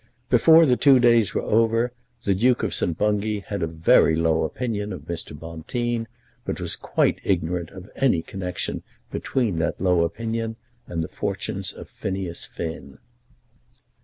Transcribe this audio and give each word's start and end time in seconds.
Before 0.31 0.65
the 0.65 0.77
two 0.77 0.97
days 0.97 1.35
were 1.35 1.43
over, 1.43 1.91
the 2.23 2.33
Duke 2.33 2.63
of 2.63 2.73
St. 2.73 2.97
Bungay 2.97 3.41
had 3.49 3.61
a 3.61 3.67
very 3.67 4.15
low 4.15 4.43
opinion 4.43 4.91
of 4.91 5.01
Mr. 5.01 5.37
Bonteen, 5.37 6.07
but 6.43 6.59
was 6.59 6.75
quite 6.75 7.21
ignorant 7.23 7.69
of 7.69 7.87
any 7.95 8.23
connection 8.23 8.81
between 9.11 9.59
that 9.59 9.79
low 9.79 10.01
opinion 10.03 10.55
and 10.87 11.03
the 11.03 11.07
fortunes 11.07 11.71
of 11.71 11.87
Phineas 11.87 12.47
Finn. 12.47 12.97